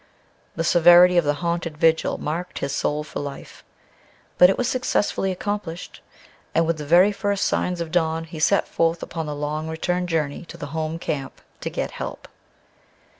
The 0.55 0.63
severity 0.63 1.15
of 1.19 1.25
the 1.25 1.35
haunted 1.45 1.77
vigil 1.77 2.17
marked 2.17 2.57
his 2.57 2.73
soul 2.73 3.03
for 3.03 3.19
life; 3.19 3.63
but 4.39 4.49
it 4.49 4.57
was 4.57 4.67
successfully 4.67 5.31
accomplished; 5.31 6.01
and 6.55 6.65
with 6.65 6.79
the 6.79 6.87
very 6.87 7.11
first 7.11 7.45
signs 7.45 7.79
of 7.79 7.91
dawn 7.91 8.23
he 8.23 8.39
set 8.39 8.67
forth 8.67 9.03
upon 9.03 9.27
the 9.27 9.35
long 9.35 9.67
return 9.67 10.07
journey 10.07 10.43
to 10.45 10.57
the 10.57 10.65
home 10.73 10.97
camp 10.97 11.39
to 11.59 11.69
get 11.69 11.91
help. 11.91 12.27